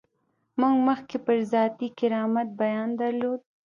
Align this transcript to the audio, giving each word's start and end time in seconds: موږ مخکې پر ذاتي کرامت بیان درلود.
موږ 0.59 0.75
مخکې 0.87 1.17
پر 1.25 1.37
ذاتي 1.53 1.87
کرامت 1.99 2.47
بیان 2.61 2.89
درلود. 3.01 3.41